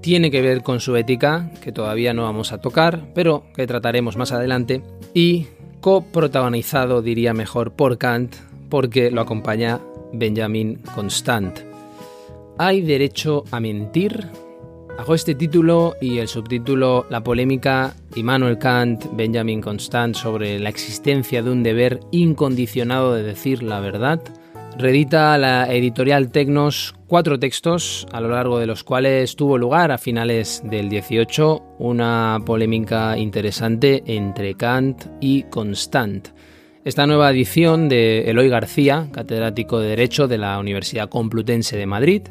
tiene 0.03 0.31
que 0.31 0.41
ver 0.41 0.63
con 0.63 0.81
su 0.81 0.97
ética, 0.97 1.49
que 1.61 1.71
todavía 1.71 2.13
no 2.13 2.23
vamos 2.23 2.51
a 2.51 2.59
tocar, 2.59 3.13
pero 3.15 3.45
que 3.55 3.65
trataremos 3.65 4.17
más 4.17 4.33
adelante, 4.33 4.83
y 5.13 5.47
coprotagonizado, 5.81 7.01
diría 7.01 7.33
mejor, 7.33 7.73
por 7.73 7.97
Kant, 7.97 8.35
porque 8.69 9.11
lo 9.11 9.21
acompaña 9.21 9.79
Benjamin 10.13 10.79
Constant. 10.95 11.59
¿Hay 12.57 12.81
derecho 12.81 13.43
a 13.51 13.59
mentir? 13.59 14.27
Hago 14.97 15.15
este 15.15 15.33
título 15.33 15.95
y 15.99 16.19
el 16.19 16.27
subtítulo 16.27 17.07
La 17.09 17.23
polémica 17.23 17.95
Immanuel 18.15 18.59
Kant, 18.59 19.05
Benjamin 19.13 19.59
Constant 19.59 20.15
sobre 20.15 20.59
la 20.59 20.69
existencia 20.69 21.41
de 21.41 21.49
un 21.49 21.63
deber 21.63 21.99
incondicionado 22.11 23.13
de 23.13 23.23
decir 23.23 23.63
la 23.63 23.79
verdad 23.79 24.21
Redita 24.77 25.37
la 25.37 25.71
editorial 25.71 26.31
Tecnos 26.31 26.95
cuatro 27.05 27.37
textos 27.37 28.07
a 28.11 28.19
lo 28.19 28.29
largo 28.29 28.57
de 28.57 28.65
los 28.65 28.83
cuales 28.83 29.35
tuvo 29.35 29.59
lugar 29.59 29.91
a 29.91 29.99
finales 29.99 30.63
del 30.65 30.89
18 30.89 31.75
una 31.77 32.39
polémica 32.43 33.15
interesante 33.15 34.01
entre 34.07 34.55
Kant 34.55 35.05
y 35.21 35.43
Constant. 35.43 36.29
Esta 36.83 37.05
nueva 37.05 37.29
edición 37.29 37.87
de 37.87 38.29
Eloy 38.31 38.49
García, 38.49 39.09
catedrático 39.11 39.79
de 39.79 39.89
Derecho 39.89 40.27
de 40.27 40.39
la 40.39 40.57
Universidad 40.57 41.07
Complutense 41.07 41.77
de 41.77 41.85
Madrid, 41.85 42.23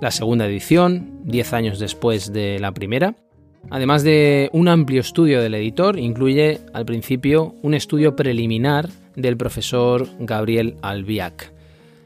la 0.00 0.12
segunda 0.12 0.46
edición, 0.46 1.20
diez 1.24 1.52
años 1.52 1.80
después 1.80 2.32
de 2.32 2.60
la 2.60 2.72
primera. 2.72 3.16
Además 3.70 4.04
de 4.04 4.50
un 4.52 4.68
amplio 4.68 5.00
estudio 5.00 5.42
del 5.42 5.54
editor, 5.54 5.98
incluye 5.98 6.60
al 6.72 6.86
principio 6.86 7.56
un 7.62 7.74
estudio 7.74 8.14
preliminar 8.14 8.88
del 9.16 9.36
profesor 9.36 10.06
Gabriel 10.20 10.76
Albiac. 10.80 11.57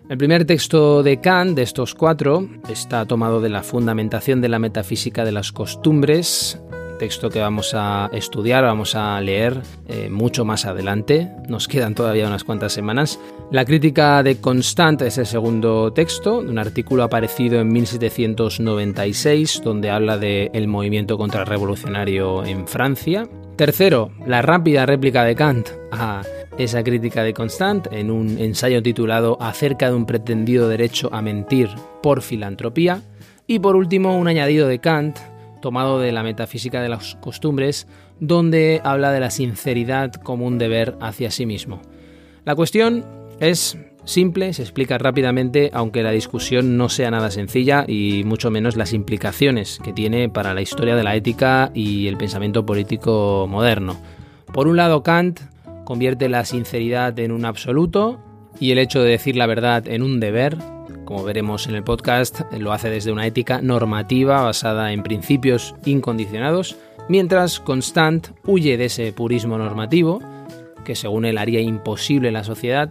El 0.08 0.18
primer 0.18 0.44
texto 0.44 1.02
de 1.02 1.20
Kant, 1.20 1.56
de 1.56 1.62
estos 1.62 1.94
cuatro, 1.94 2.48
está 2.68 3.06
tomado 3.06 3.40
de 3.40 3.48
la 3.48 3.62
Fundamentación 3.62 4.40
de 4.40 4.48
la 4.48 4.58
Metafísica 4.58 5.24
de 5.24 5.32
las 5.32 5.52
Costumbres, 5.52 6.60
texto 7.02 7.30
que 7.30 7.40
vamos 7.40 7.72
a 7.74 8.10
estudiar, 8.12 8.62
vamos 8.62 8.94
a 8.94 9.20
leer 9.20 9.60
eh, 9.88 10.08
mucho 10.08 10.44
más 10.44 10.66
adelante, 10.66 11.32
nos 11.48 11.66
quedan 11.66 11.96
todavía 11.96 12.28
unas 12.28 12.44
cuantas 12.44 12.72
semanas. 12.72 13.18
La 13.50 13.64
crítica 13.64 14.22
de 14.22 14.40
Constant 14.40 15.02
es 15.02 15.18
el 15.18 15.26
segundo 15.26 15.92
texto, 15.92 16.42
de 16.42 16.50
un 16.50 16.58
artículo 16.58 17.02
aparecido 17.02 17.60
en 17.60 17.72
1796, 17.72 19.62
donde 19.64 19.90
habla 19.90 20.16
del 20.16 20.50
el 20.52 20.68
movimiento 20.68 21.18
contrarrevolucionario 21.18 22.44
en 22.44 22.68
Francia. 22.68 23.28
Tercero, 23.56 24.12
la 24.24 24.40
rápida 24.40 24.86
réplica 24.86 25.24
de 25.24 25.34
Kant 25.34 25.70
a 25.90 26.22
esa 26.58 26.82
crítica 26.82 27.22
de 27.22 27.34
Constant 27.34 27.92
en 27.92 28.10
un 28.10 28.38
ensayo 28.38 28.82
titulado 28.82 29.36
Acerca 29.40 29.88
de 29.88 29.96
un 29.96 30.06
pretendido 30.06 30.68
derecho 30.68 31.08
a 31.12 31.22
mentir 31.22 31.68
por 32.02 32.22
filantropía. 32.22 33.02
Y 33.46 33.58
por 33.58 33.76
último, 33.76 34.16
un 34.16 34.28
añadido 34.28 34.68
de 34.68 34.78
Kant, 34.78 35.18
tomado 35.60 35.98
de 35.98 36.12
la 36.12 36.22
metafísica 36.22 36.82
de 36.82 36.88
las 36.88 37.16
costumbres, 37.16 37.86
donde 38.20 38.80
habla 38.84 39.12
de 39.12 39.20
la 39.20 39.30
sinceridad 39.30 40.12
como 40.12 40.46
un 40.46 40.58
deber 40.58 40.96
hacia 41.00 41.30
sí 41.30 41.46
mismo. 41.46 41.80
La 42.44 42.54
cuestión 42.54 43.04
es 43.40 43.78
simple, 44.04 44.52
se 44.52 44.62
explica 44.62 44.98
rápidamente, 44.98 45.70
aunque 45.72 46.02
la 46.02 46.10
discusión 46.10 46.76
no 46.76 46.88
sea 46.88 47.10
nada 47.10 47.30
sencilla 47.30 47.84
y 47.86 48.22
mucho 48.24 48.50
menos 48.50 48.76
las 48.76 48.92
implicaciones 48.92 49.78
que 49.82 49.92
tiene 49.92 50.28
para 50.28 50.54
la 50.54 50.62
historia 50.62 50.96
de 50.96 51.04
la 51.04 51.14
ética 51.16 51.70
y 51.74 52.08
el 52.08 52.16
pensamiento 52.16 52.66
político 52.66 53.46
moderno. 53.48 53.96
Por 54.52 54.68
un 54.68 54.76
lado, 54.76 55.02
Kant 55.02 55.40
convierte 55.84 56.28
la 56.28 56.44
sinceridad 56.44 57.18
en 57.18 57.32
un 57.32 57.44
absoluto 57.44 58.20
y 58.58 58.70
el 58.70 58.78
hecho 58.78 59.02
de 59.02 59.10
decir 59.10 59.36
la 59.36 59.46
verdad 59.46 59.86
en 59.88 60.02
un 60.02 60.20
deber. 60.20 60.56
Como 61.04 61.24
veremos 61.24 61.66
en 61.66 61.74
el 61.74 61.84
podcast, 61.84 62.40
lo 62.58 62.72
hace 62.72 62.88
desde 62.88 63.12
una 63.12 63.26
ética 63.26 63.60
normativa 63.60 64.42
basada 64.42 64.92
en 64.92 65.02
principios 65.02 65.74
incondicionados, 65.84 66.76
mientras 67.08 67.60
Constant 67.60 68.28
huye 68.46 68.76
de 68.76 68.86
ese 68.86 69.12
purismo 69.12 69.58
normativo, 69.58 70.20
que 70.84 70.94
según 70.94 71.24
él 71.24 71.38
haría 71.38 71.60
imposible 71.60 72.30
la 72.30 72.44
sociedad, 72.44 72.90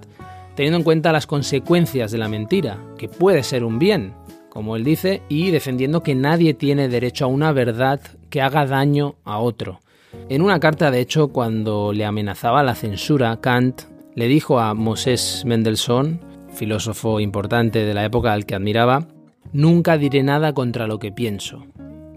teniendo 0.55 0.77
en 0.77 0.83
cuenta 0.83 1.11
las 1.11 1.27
consecuencias 1.27 2.11
de 2.11 2.17
la 2.17 2.27
mentira, 2.27 2.77
que 2.97 3.07
puede 3.07 3.43
ser 3.43 3.63
un 3.63 3.79
bien, 3.79 4.13
como 4.49 4.75
él 4.75 4.83
dice, 4.83 5.21
y 5.29 5.51
defendiendo 5.51 6.03
que 6.03 6.13
nadie 6.13 6.53
tiene 6.53 6.89
derecho 6.89 7.25
a 7.25 7.29
una 7.29 7.53
verdad 7.53 8.01
que 8.29 8.41
haga 8.41 8.65
daño 8.65 9.15
a 9.23 9.39
otro. 9.39 9.79
En 10.29 10.41
una 10.41 10.59
carta, 10.59 10.91
de 10.91 10.99
hecho, 10.99 11.29
cuando 11.29 11.93
le 11.93 12.05
amenazaba 12.05 12.63
la 12.63 12.75
censura, 12.75 13.39
Kant 13.41 13.83
le 14.15 14.27
dijo 14.27 14.59
a 14.59 14.73
Moses 14.73 15.43
Mendelssohn, 15.45 16.19
filósofo 16.53 17.19
importante 17.19 17.85
de 17.85 17.93
la 17.93 18.05
época 18.05 18.33
al 18.33 18.45
que 18.45 18.55
admiraba, 18.55 19.07
Nunca 19.53 19.97
diré 19.97 20.23
nada 20.23 20.53
contra 20.53 20.87
lo 20.87 20.97
que 20.97 21.11
pienso. 21.11 21.65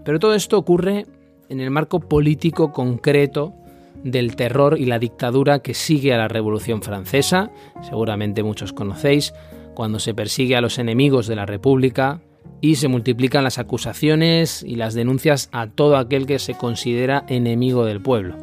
Pero 0.05 0.19
todo 0.19 0.35
esto 0.35 0.57
ocurre 0.57 1.05
en 1.49 1.59
el 1.59 1.69
marco 1.69 1.99
político 1.99 2.71
concreto 2.71 3.53
del 4.03 4.35
terror 4.35 4.77
y 4.79 4.85
la 4.85 4.99
dictadura 4.99 5.59
que 5.59 5.73
sigue 5.73 6.13
a 6.13 6.17
la 6.17 6.27
Revolución 6.27 6.81
Francesa, 6.81 7.51
seguramente 7.81 8.43
muchos 8.43 8.71
conocéis, 8.71 9.33
cuando 9.73 9.99
se 9.99 10.13
persigue 10.13 10.55
a 10.55 10.61
los 10.61 10.79
enemigos 10.79 11.27
de 11.27 11.35
la 11.35 11.45
República, 11.45 12.21
y 12.61 12.75
se 12.75 12.87
multiplican 12.87 13.43
las 13.43 13.59
acusaciones 13.59 14.63
y 14.63 14.75
las 14.75 14.93
denuncias 14.93 15.49
a 15.51 15.67
todo 15.67 15.97
aquel 15.97 16.25
que 16.25 16.39
se 16.39 16.55
considera 16.55 17.25
enemigo 17.27 17.85
del 17.85 18.01
pueblo. 18.01 18.35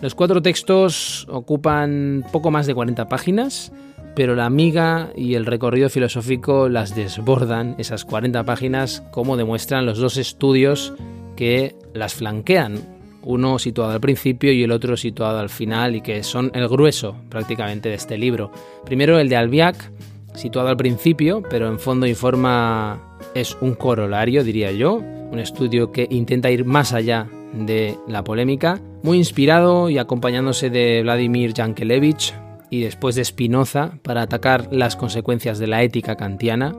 Los 0.00 0.14
cuatro 0.14 0.42
textos 0.42 1.26
ocupan 1.30 2.24
poco 2.30 2.50
más 2.50 2.66
de 2.66 2.74
40 2.74 3.08
páginas, 3.08 3.72
pero 4.14 4.34
la 4.34 4.46
amiga 4.46 5.10
y 5.16 5.34
el 5.34 5.46
recorrido 5.46 5.88
filosófico 5.88 6.68
las 6.68 6.94
desbordan, 6.94 7.74
esas 7.78 8.04
40 8.04 8.44
páginas, 8.44 9.02
como 9.10 9.36
demuestran 9.36 9.86
los 9.86 9.98
dos 9.98 10.16
estudios 10.16 10.94
que 11.36 11.74
las 11.94 12.14
flanquean, 12.14 12.78
uno 13.22 13.58
situado 13.58 13.92
al 13.92 14.00
principio 14.00 14.52
y 14.52 14.62
el 14.62 14.70
otro 14.70 14.96
situado 14.96 15.38
al 15.38 15.48
final, 15.48 15.96
y 15.96 16.00
que 16.00 16.22
son 16.22 16.50
el 16.54 16.68
grueso 16.68 17.16
prácticamente 17.28 17.88
de 17.88 17.96
este 17.96 18.18
libro. 18.18 18.52
Primero 18.84 19.18
el 19.18 19.28
de 19.28 19.36
Albiac, 19.36 19.90
situado 20.34 20.68
al 20.68 20.76
principio, 20.76 21.42
pero 21.48 21.68
en 21.68 21.78
fondo 21.78 22.06
y 22.06 22.14
forma 22.14 23.13
es 23.34 23.56
un 23.60 23.74
corolario, 23.74 24.44
diría 24.44 24.72
yo, 24.72 24.94
un 24.94 25.38
estudio 25.38 25.92
que 25.92 26.06
intenta 26.10 26.50
ir 26.50 26.64
más 26.64 26.92
allá 26.92 27.28
de 27.52 27.96
la 28.08 28.24
polémica, 28.24 28.80
muy 29.02 29.18
inspirado 29.18 29.90
y 29.90 29.98
acompañándose 29.98 30.70
de 30.70 31.02
Vladimir 31.02 31.52
Yankelevich 31.54 32.34
y 32.70 32.82
después 32.82 33.14
de 33.14 33.24
Spinoza 33.24 33.98
para 34.02 34.22
atacar 34.22 34.68
las 34.72 34.96
consecuencias 34.96 35.58
de 35.58 35.66
la 35.66 35.82
ética 35.82 36.16
kantiana, 36.16 36.74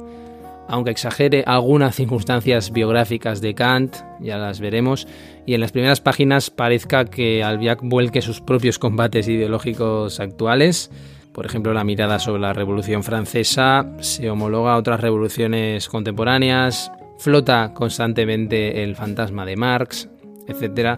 aunque 0.67 0.91
exagere 0.91 1.43
algunas 1.45 1.95
circunstancias 1.95 2.71
biográficas 2.71 3.39
de 3.39 3.53
Kant, 3.53 3.97
ya 4.19 4.37
las 4.37 4.59
veremos, 4.59 5.07
y 5.45 5.53
en 5.53 5.61
las 5.61 5.71
primeras 5.71 6.01
páginas 6.01 6.49
parezca 6.49 7.05
que 7.05 7.43
Albiac 7.43 7.79
vuelque 7.83 8.21
sus 8.21 8.41
propios 8.41 8.79
combates 8.79 9.27
ideológicos 9.27 10.19
actuales. 10.19 10.89
Por 11.35 11.45
ejemplo, 11.45 11.73
la 11.73 11.83
mirada 11.83 12.17
sobre 12.17 12.41
la 12.41 12.53
Revolución 12.53 13.03
Francesa 13.03 13.91
se 13.99 14.29
homologa 14.29 14.71
a 14.71 14.77
otras 14.77 15.01
revoluciones 15.01 15.89
contemporáneas, 15.89 16.89
flota 17.19 17.73
constantemente 17.73 18.83
el 18.83 18.95
fantasma 18.95 19.45
de 19.45 19.57
Marx, 19.57 20.07
etc. 20.47 20.97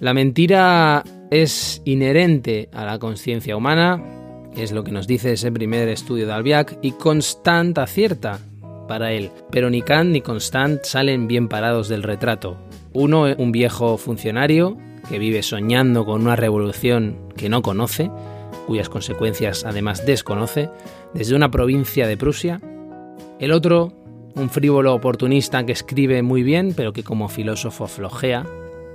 La 0.00 0.12
mentira 0.12 1.04
es 1.30 1.82
inherente 1.84 2.68
a 2.72 2.84
la 2.84 2.98
conciencia 2.98 3.56
humana, 3.56 4.02
es 4.56 4.72
lo 4.72 4.82
que 4.82 4.90
nos 4.90 5.06
dice 5.06 5.34
ese 5.34 5.52
primer 5.52 5.88
estudio 5.88 6.26
de 6.26 6.32
Albiac, 6.32 6.78
y 6.82 6.90
Constant 6.90 7.78
acierta 7.78 8.40
para 8.88 9.12
él. 9.12 9.30
Pero 9.52 9.70
ni 9.70 9.82
Kant 9.82 10.10
ni 10.10 10.20
Constant 10.20 10.82
salen 10.82 11.28
bien 11.28 11.46
parados 11.46 11.88
del 11.88 12.02
retrato. 12.02 12.58
Uno, 12.92 13.26
un 13.38 13.52
viejo 13.52 13.98
funcionario 13.98 14.76
que 15.08 15.20
vive 15.20 15.44
soñando 15.44 16.04
con 16.04 16.22
una 16.22 16.34
revolución 16.34 17.28
que 17.36 17.48
no 17.48 17.62
conoce, 17.62 18.10
cuyas 18.66 18.88
consecuencias 18.88 19.64
además 19.64 20.04
desconoce, 20.04 20.68
desde 21.14 21.34
una 21.34 21.50
provincia 21.50 22.06
de 22.06 22.16
Prusia. 22.16 22.60
El 23.38 23.52
otro, 23.52 23.92
un 24.34 24.50
frívolo 24.50 24.94
oportunista 24.94 25.64
que 25.64 25.72
escribe 25.72 26.22
muy 26.22 26.42
bien, 26.42 26.74
pero 26.76 26.92
que 26.92 27.02
como 27.02 27.28
filósofo 27.28 27.86
flojea. 27.86 28.44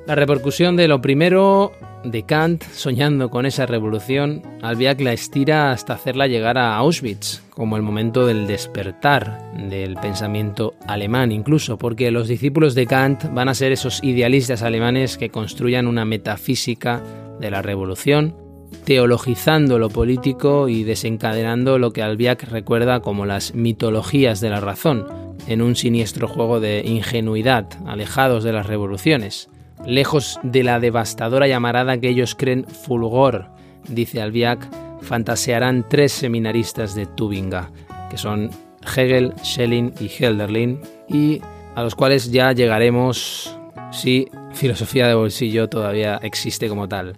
La 0.07 0.15
repercusión 0.15 0.75
de 0.75 0.87
lo 0.87 1.01
primero 1.01 1.71
de 2.03 2.23
Kant, 2.23 2.63
soñando 2.63 3.29
con 3.29 3.45
esa 3.45 3.65
revolución, 3.65 4.41
Albiac 4.61 4.99
la 5.01 5.13
estira 5.13 5.71
hasta 5.71 5.93
hacerla 5.93 6.27
llegar 6.27 6.57
a 6.57 6.75
Auschwitz, 6.75 7.43
como 7.51 7.77
el 7.77 7.83
momento 7.83 8.25
del 8.25 8.47
despertar 8.47 9.51
del 9.69 9.95
pensamiento 9.97 10.73
alemán 10.87 11.31
incluso, 11.31 11.77
porque 11.77 12.09
los 12.09 12.27
discípulos 12.27 12.73
de 12.73 12.87
Kant 12.87 13.31
van 13.33 13.49
a 13.49 13.53
ser 13.53 13.71
esos 13.71 14.03
idealistas 14.03 14.63
alemanes 14.63 15.17
que 15.17 15.29
construyan 15.29 15.87
una 15.87 16.05
metafísica 16.05 17.03
de 17.39 17.51
la 17.51 17.61
revolución, 17.61 18.35
teologizando 18.83 19.79
lo 19.79 19.89
político 19.89 20.67
y 20.67 20.83
desencadenando 20.83 21.77
lo 21.77 21.91
que 21.91 22.01
Albiac 22.01 22.43
recuerda 22.43 23.01
como 23.01 23.25
las 23.25 23.53
mitologías 23.53 24.41
de 24.41 24.49
la 24.49 24.59
razón, 24.59 25.07
en 25.47 25.61
un 25.61 25.75
siniestro 25.75 26.27
juego 26.27 26.59
de 26.59 26.83
ingenuidad, 26.85 27.67
alejados 27.85 28.43
de 28.43 28.53
las 28.53 28.65
revoluciones. 28.65 29.49
Lejos 29.85 30.39
de 30.43 30.63
la 30.63 30.79
devastadora 30.79 31.47
llamarada 31.47 31.97
que 31.99 32.09
ellos 32.09 32.35
creen 32.35 32.65
fulgor, 32.65 33.47
dice 33.87 34.21
Albiac, 34.21 34.67
fantasearán 35.01 35.85
tres 35.89 36.11
seminaristas 36.11 36.93
de 36.95 37.07
Tubinga, 37.07 37.71
que 38.09 38.17
son 38.17 38.51
Hegel, 38.95 39.33
Schelling 39.43 39.93
y 39.99 40.07
Helderlin, 40.07 40.79
y 41.07 41.41
a 41.75 41.83
los 41.83 41.95
cuales 41.95 42.31
ya 42.31 42.51
llegaremos 42.51 43.57
si 43.91 44.27
filosofía 44.53 45.07
de 45.07 45.15
bolsillo 45.15 45.69
todavía 45.69 46.19
existe 46.21 46.69
como 46.69 46.87
tal. 46.87 47.15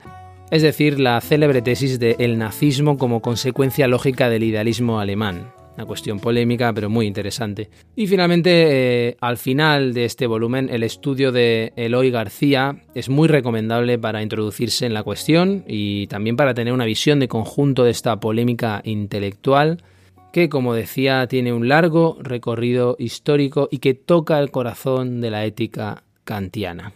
Es 0.54 0.62
decir, 0.62 1.00
la 1.00 1.20
célebre 1.20 1.64
tesis 1.64 1.98
de 1.98 2.16
el 2.20 2.38
nazismo 2.38 3.00
como 3.00 3.24
consecuencia 3.24 3.88
lógica 3.88 4.30
del 4.30 4.44
idealismo 4.44 5.00
alemán, 5.00 5.52
una 5.76 5.88
cuestión 5.88 6.20
polémica, 6.20 6.72
pero 6.74 6.92
muy 6.92 7.08
interesante. 7.08 7.72
Y 7.96 8.06
finalmente, 8.06 8.52
eh, 9.08 9.18
al 9.20 9.38
final 9.38 9.96
de 9.96 10.06
este 10.06 10.28
volumen, 10.28 10.70
el 10.70 10.84
estudio 10.84 11.32
de 11.32 11.74
Eloy 11.76 12.12
García 12.12 12.84
es 12.94 13.10
muy 13.10 13.28
recomendable 13.28 13.98
para 13.98 14.22
introducirse 14.22 14.86
en 14.86 14.94
la 14.94 15.02
cuestión 15.02 15.64
y 15.68 16.06
también 16.06 16.36
para 16.36 16.54
tener 16.54 16.72
una 16.72 16.86
visión 16.86 17.20
de 17.20 17.28
conjunto 17.28 17.84
de 17.84 17.90
esta 17.90 18.20
polémica 18.20 18.84
intelectual 18.84 19.82
que, 20.32 20.50
como 20.50 20.76
decía, 20.76 21.26
tiene 21.26 21.52
un 21.52 21.68
largo 21.68 22.20
recorrido 22.22 22.96
histórico 23.00 23.70
y 23.72 23.80
que 23.80 23.96
toca 23.96 24.38
el 24.38 24.52
corazón 24.52 25.20
de 25.20 25.32
la 25.32 25.46
ética 25.46 26.04
kantiana. 26.26 26.94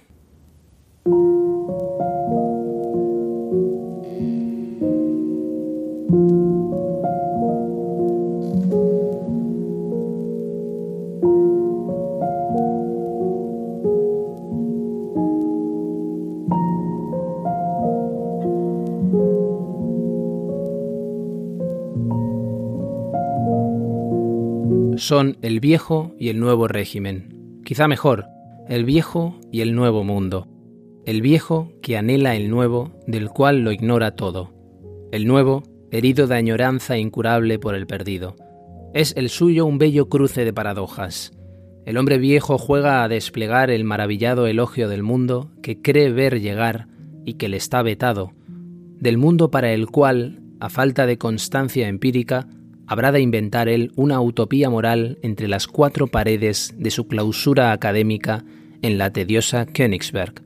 Son 25.08 25.38
el 25.42 25.62
viejo 25.62 26.14
y 26.20 26.28
el 26.28 26.38
nuevo 26.38 26.68
régimen. 26.68 27.62
Quizá 27.64 27.88
mejor, 27.88 28.26
el 28.68 28.84
viejo 28.84 29.40
y 29.54 29.62
el 29.62 29.74
nuevo 29.74 30.04
mundo. 30.04 30.50
El 31.06 31.22
viejo 31.22 31.72
que 31.82 31.96
anhela 31.96 32.36
el 32.36 32.50
nuevo, 32.50 32.92
del 33.08 33.30
cual 33.30 33.62
lo 33.62 33.72
ignora 33.72 34.18
todo. 34.18 34.54
El 35.14 35.26
nuevo, 35.26 35.64
herido 35.92 36.28
de 36.28 36.36
añoranza 36.36 36.98
incurable 36.98 37.58
por 37.58 37.74
el 37.74 37.88
perdido. 37.88 38.36
Es 38.94 39.14
el 39.16 39.30
suyo 39.30 39.66
un 39.66 39.78
bello 39.78 40.10
cruce 40.10 40.44
de 40.44 40.52
paradojas. 40.52 41.32
El 41.86 41.98
hombre 41.98 42.18
viejo 42.18 42.58
juega 42.58 43.02
a 43.02 43.08
desplegar 43.08 43.72
el 43.72 43.86
maravillado 43.86 44.46
elogio 44.46 44.90
del 44.90 45.04
mundo 45.04 45.52
que 45.64 45.82
cree 45.82 46.12
ver 46.12 46.42
llegar 46.42 46.90
y 47.24 47.36
que 47.36 47.48
le 47.48 47.56
está 47.56 47.82
vetado, 47.82 48.34
del 49.00 49.18
mundo 49.18 49.52
para 49.52 49.72
el 49.72 49.88
cual, 49.88 50.42
a 50.60 50.68
falta 50.68 51.06
de 51.06 51.18
constancia 51.18 51.88
empírica, 51.88 52.50
habrá 52.88 53.12
de 53.12 53.22
inventar 53.22 53.70
él 53.70 53.92
una 53.96 54.20
utopía 54.22 54.70
moral 54.70 55.20
entre 55.22 55.48
las 55.48 55.68
cuatro 55.68 56.08
paredes 56.08 56.74
de 56.78 56.90
su 56.90 57.08
clausura 57.08 57.72
académica 57.72 58.44
en 58.82 58.98
la 58.98 59.12
tediosa 59.12 59.66
Königsberg. 59.66 60.42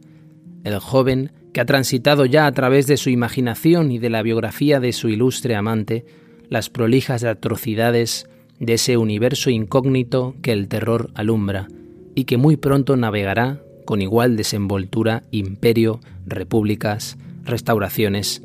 El 0.64 0.80
joven, 0.80 1.32
que 1.54 1.62
ha 1.62 1.66
transitado 1.66 2.26
ya 2.26 2.48
a 2.48 2.52
través 2.52 2.88
de 2.88 2.98
su 2.98 3.10
imaginación 3.10 3.92
y 3.92 4.00
de 4.00 4.10
la 4.10 4.24
biografía 4.24 4.80
de 4.80 4.92
su 4.92 5.10
ilustre 5.10 5.56
amante, 5.56 6.06
las 6.50 6.70
prolijas 6.70 7.24
atrocidades 7.24 8.28
de 8.60 8.74
ese 8.74 8.98
universo 8.98 9.50
incógnito 9.50 10.36
que 10.42 10.52
el 10.52 10.68
terror 10.68 11.12
alumbra, 11.14 11.68
y 12.16 12.26
que 12.26 12.38
muy 12.38 12.58
pronto 12.58 12.96
navegará 12.96 13.62
con 13.86 14.02
igual 14.02 14.36
desenvoltura 14.36 15.24
imperio, 15.32 16.00
repúblicas, 16.26 17.18
restauraciones, 17.44 18.44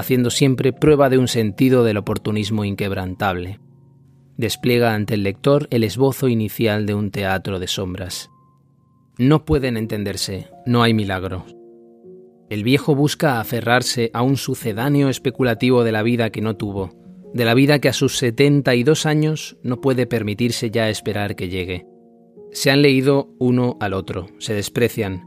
haciendo 0.00 0.30
siempre 0.30 0.72
prueba 0.72 1.08
de 1.08 1.18
un 1.18 1.28
sentido 1.28 1.84
del 1.84 1.96
oportunismo 1.96 2.64
inquebrantable. 2.64 3.60
Despliega 4.36 4.94
ante 4.94 5.14
el 5.14 5.22
lector 5.22 5.68
el 5.70 5.84
esbozo 5.84 6.28
inicial 6.28 6.86
de 6.86 6.94
un 6.94 7.10
teatro 7.10 7.58
de 7.58 7.68
sombras. 7.68 8.30
No 9.18 9.44
pueden 9.44 9.76
entenderse, 9.76 10.48
no 10.66 10.82
hay 10.82 10.94
milagro. 10.94 11.44
El 12.48 12.64
viejo 12.64 12.94
busca 12.94 13.38
aferrarse 13.38 14.10
a 14.12 14.22
un 14.22 14.36
sucedáneo 14.36 15.08
especulativo 15.08 15.84
de 15.84 15.92
la 15.92 16.02
vida 16.02 16.30
que 16.30 16.40
no 16.40 16.56
tuvo, 16.56 16.90
de 17.32 17.44
la 17.44 17.54
vida 17.54 17.78
que 17.78 17.88
a 17.88 17.92
sus 17.92 18.16
72 18.16 19.06
años 19.06 19.56
no 19.62 19.80
puede 19.80 20.06
permitirse 20.06 20.70
ya 20.70 20.88
esperar 20.88 21.36
que 21.36 21.48
llegue. 21.48 21.86
Se 22.50 22.70
han 22.70 22.82
leído 22.82 23.34
uno 23.38 23.76
al 23.80 23.92
otro, 23.92 24.26
se 24.38 24.54
desprecian. 24.54 25.22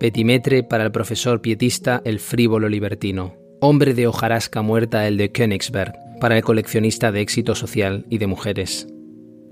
Petimetre 0.00 0.64
para 0.64 0.84
el 0.84 0.92
profesor 0.92 1.40
pietista 1.40 2.02
el 2.04 2.18
frívolo 2.18 2.68
libertino, 2.68 3.34
Hombre 3.60 3.94
de 3.94 4.06
hojarasca 4.06 4.62
muerta 4.62 5.06
el 5.08 5.16
de 5.16 5.32
Königsberg, 5.32 5.94
para 6.20 6.36
el 6.36 6.44
coleccionista 6.44 7.12
de 7.12 7.20
éxito 7.20 7.54
social 7.54 8.06
y 8.10 8.18
de 8.18 8.26
mujeres. 8.26 8.86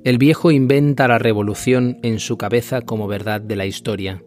El 0.05 0.19
viejo 0.19 0.51
inventa 0.51 1.09
la 1.09 1.19
revolución 1.19 1.99
en 2.03 2.19
su 2.19 2.37
cabeza 2.37 2.83
como 2.83 3.07
verdad 3.07 3.41
de 3.41 3.57
la 3.57 3.67
historia, 3.67 4.23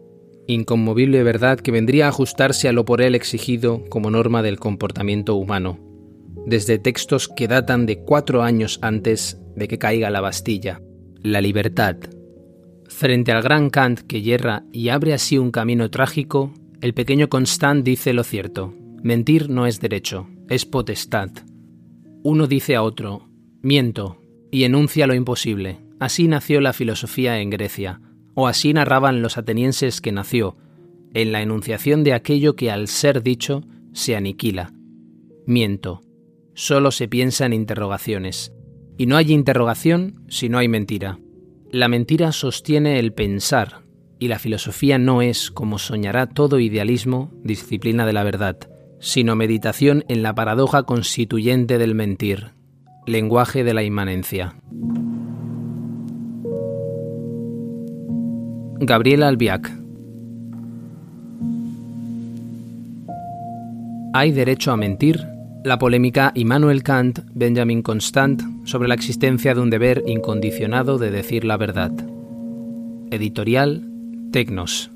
inconmovible 0.46 1.22
verdad 1.22 1.58
que 1.60 1.70
vendría 1.70 2.06
a 2.06 2.08
ajustarse 2.08 2.68
a 2.68 2.72
lo 2.72 2.84
por 2.84 3.00
él 3.00 3.14
exigido 3.14 3.84
como 3.88 4.10
norma 4.10 4.42
del 4.42 4.58
comportamiento 4.58 5.36
humano, 5.36 5.78
desde 6.46 6.78
textos 6.78 7.28
que 7.28 7.48
datan 7.48 7.86
de 7.86 8.00
cuatro 8.00 8.42
años 8.42 8.78
antes 8.82 9.40
de 9.54 9.68
que 9.68 9.78
caiga 9.78 10.10
la 10.10 10.20
Bastilla. 10.20 10.80
La 11.22 11.40
libertad, 11.40 11.96
Frente 12.88 13.32
al 13.32 13.42
gran 13.42 13.70
Kant 13.70 14.00
que 14.00 14.22
yerra 14.22 14.64
y 14.72 14.88
abre 14.88 15.12
así 15.12 15.38
un 15.38 15.50
camino 15.50 15.90
trágico, 15.90 16.52
el 16.80 16.94
pequeño 16.94 17.28
Constant 17.28 17.84
dice 17.84 18.12
lo 18.12 18.24
cierto. 18.24 18.74
Mentir 19.02 19.48
no 19.48 19.66
es 19.66 19.80
derecho, 19.80 20.28
es 20.48 20.66
potestad. 20.66 21.30
Uno 22.24 22.46
dice 22.46 22.74
a 22.74 22.82
otro, 22.82 23.28
miento, 23.62 24.20
y 24.50 24.64
enuncia 24.64 25.06
lo 25.06 25.14
imposible. 25.14 25.78
Así 26.00 26.26
nació 26.26 26.60
la 26.60 26.72
filosofía 26.72 27.38
en 27.40 27.50
Grecia, 27.50 28.00
o 28.34 28.48
así 28.48 28.72
narraban 28.72 29.22
los 29.22 29.38
atenienses 29.38 30.00
que 30.00 30.12
nació, 30.12 30.56
en 31.14 31.32
la 31.32 31.42
enunciación 31.42 32.04
de 32.04 32.12
aquello 32.12 32.56
que 32.56 32.70
al 32.70 32.88
ser 32.88 33.22
dicho 33.22 33.64
se 33.92 34.16
aniquila. 34.16 34.72
Miento. 35.46 36.02
Solo 36.54 36.90
se 36.90 37.08
piensa 37.08 37.46
en 37.46 37.52
interrogaciones. 37.52 38.52
Y 38.96 39.06
no 39.06 39.16
hay 39.16 39.32
interrogación 39.32 40.24
si 40.28 40.48
no 40.48 40.58
hay 40.58 40.68
mentira. 40.68 41.20
La 41.70 41.88
mentira 41.88 42.32
sostiene 42.32 42.98
el 42.98 43.12
pensar, 43.12 43.82
y 44.18 44.26
la 44.26 44.40
filosofía 44.40 44.98
no 44.98 45.22
es, 45.22 45.52
como 45.52 45.78
soñará 45.78 46.28
todo 46.28 46.58
idealismo, 46.58 47.32
disciplina 47.44 48.06
de 48.06 48.12
la 48.12 48.24
verdad, 48.24 48.58
sino 49.00 49.36
meditación 49.36 50.04
en 50.08 50.22
la 50.22 50.34
paradoja 50.34 50.82
constituyente 50.82 51.78
del 51.78 51.94
mentir, 51.94 52.52
lenguaje 53.06 53.64
de 53.64 53.74
la 53.74 53.82
inmanencia. 53.82 54.54
Gabriela 58.80 59.28
Albiac 59.28 59.72
¿Hay 64.14 64.32
derecho 64.32 64.72
a 64.72 64.76
mentir? 64.76 65.26
La 65.64 65.78
polémica 65.78 66.32
Immanuel 66.34 66.82
Kant, 66.82 67.20
Benjamin 67.34 67.82
Constant, 67.82 68.40
sobre 68.64 68.88
la 68.88 68.94
existencia 68.94 69.54
de 69.54 69.60
un 69.60 69.70
deber 69.70 70.02
incondicionado 70.06 70.98
de 70.98 71.10
decir 71.10 71.44
la 71.44 71.56
verdad. 71.56 71.92
Editorial 73.10 73.84
Tecnos. 74.32 74.90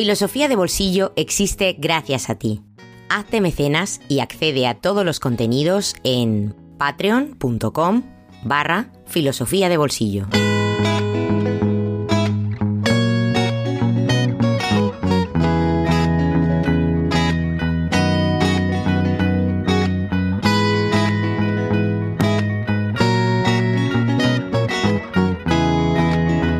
Filosofía 0.00 0.48
de 0.48 0.56
Bolsillo 0.56 1.12
existe 1.14 1.76
gracias 1.78 2.30
a 2.30 2.34
ti. 2.34 2.62
Hazte 3.10 3.42
mecenas 3.42 4.00
y 4.08 4.20
accede 4.20 4.66
a 4.66 4.80
todos 4.80 5.04
los 5.04 5.20
contenidos 5.20 5.94
en 6.04 6.56
patreon.com 6.78 8.04
barra 8.42 8.90
filosofía 9.04 9.68
de 9.68 9.76
bolsillo. 9.76 10.26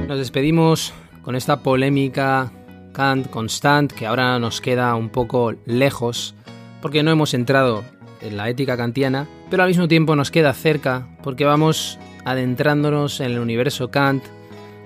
Nos 0.08 0.18
despedimos 0.18 0.92
con 1.22 1.36
esta 1.36 1.62
polémica 1.62 2.52
Kant, 3.00 3.30
Constant, 3.30 3.90
que 3.90 4.06
ahora 4.06 4.38
nos 4.38 4.60
queda 4.60 4.94
un 4.94 5.08
poco 5.08 5.54
lejos 5.64 6.34
porque 6.82 7.02
no 7.02 7.10
hemos 7.10 7.32
entrado 7.32 7.82
en 8.20 8.36
la 8.36 8.50
ética 8.50 8.76
kantiana, 8.76 9.26
pero 9.48 9.62
al 9.62 9.70
mismo 9.70 9.88
tiempo 9.88 10.16
nos 10.16 10.30
queda 10.30 10.52
cerca 10.52 11.08
porque 11.22 11.46
vamos 11.46 11.98
adentrándonos 12.26 13.20
en 13.20 13.30
el 13.30 13.38
universo 13.38 13.90
Kant 13.90 14.22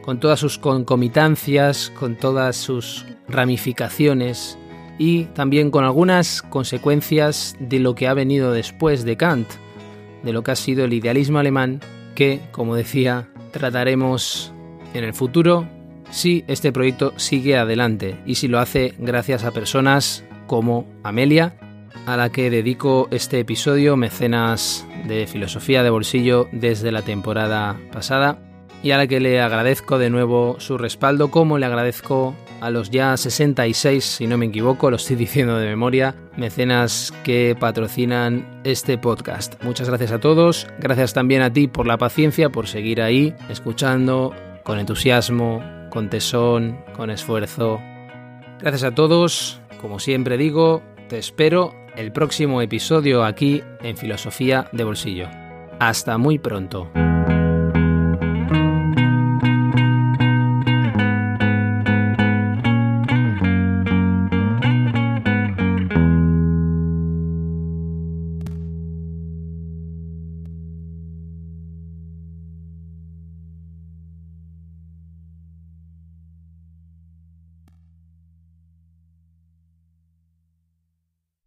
con 0.04 0.20
todas 0.20 0.38
sus 0.38 0.58
concomitancias, 0.58 1.90
con 1.98 2.14
todas 2.14 2.54
sus 2.54 3.04
ramificaciones 3.26 4.58
y 4.96 5.24
también 5.24 5.72
con 5.72 5.82
algunas 5.82 6.40
consecuencias 6.40 7.56
de 7.58 7.80
lo 7.80 7.96
que 7.96 8.06
ha 8.06 8.14
venido 8.14 8.52
después 8.52 9.04
de 9.04 9.16
Kant, 9.16 9.48
de 10.22 10.32
lo 10.32 10.44
que 10.44 10.52
ha 10.52 10.56
sido 10.56 10.84
el 10.84 10.92
idealismo 10.92 11.40
alemán 11.40 11.80
que, 12.14 12.42
como 12.52 12.76
decía, 12.76 13.26
trataremos 13.50 14.52
en 14.94 15.02
el 15.02 15.14
futuro 15.14 15.66
si 16.14 16.44
este 16.46 16.70
proyecto 16.70 17.12
sigue 17.16 17.58
adelante 17.58 18.16
y 18.24 18.36
si 18.36 18.46
lo 18.46 18.60
hace 18.60 18.94
gracias 18.98 19.42
a 19.42 19.50
personas 19.50 20.24
como 20.46 20.86
Amelia, 21.02 21.56
a 22.06 22.16
la 22.16 22.30
que 22.30 22.50
dedico 22.50 23.08
este 23.10 23.40
episodio, 23.40 23.96
mecenas 23.96 24.86
de 25.08 25.26
filosofía 25.26 25.82
de 25.82 25.90
bolsillo 25.90 26.48
desde 26.52 26.92
la 26.92 27.02
temporada 27.02 27.76
pasada, 27.92 28.38
y 28.80 28.92
a 28.92 28.96
la 28.98 29.08
que 29.08 29.18
le 29.18 29.40
agradezco 29.40 29.98
de 29.98 30.10
nuevo 30.10 30.56
su 30.60 30.78
respaldo, 30.78 31.32
como 31.32 31.58
le 31.58 31.66
agradezco 31.66 32.36
a 32.60 32.70
los 32.70 32.90
ya 32.90 33.16
66, 33.16 34.04
si 34.04 34.26
no 34.28 34.38
me 34.38 34.46
equivoco, 34.46 34.90
lo 34.90 34.96
estoy 34.96 35.16
diciendo 35.24 35.58
de 35.58 35.66
memoria, 35.66 36.14
mecenas 36.36 37.12
que 37.24 37.56
patrocinan 37.58 38.60
este 38.62 38.98
podcast. 38.98 39.60
Muchas 39.64 39.88
gracias 39.88 40.12
a 40.12 40.20
todos, 40.20 40.68
gracias 40.78 41.12
también 41.12 41.42
a 41.42 41.52
ti 41.52 41.66
por 41.66 41.88
la 41.88 41.98
paciencia, 41.98 42.50
por 42.50 42.68
seguir 42.68 43.02
ahí, 43.02 43.34
escuchando 43.48 44.32
con 44.62 44.78
entusiasmo, 44.78 45.73
con 45.94 46.10
tesón, 46.10 46.76
con 46.94 47.08
esfuerzo. 47.08 47.80
Gracias 48.60 48.82
a 48.82 48.94
todos, 48.94 49.60
como 49.80 50.00
siempre 50.00 50.36
digo, 50.36 50.82
te 51.08 51.18
espero 51.18 51.72
el 51.96 52.12
próximo 52.12 52.60
episodio 52.60 53.24
aquí 53.24 53.62
en 53.80 53.96
Filosofía 53.96 54.68
de 54.72 54.84
Bolsillo. 54.84 55.28
Hasta 55.78 56.18
muy 56.18 56.38
pronto. 56.38 56.90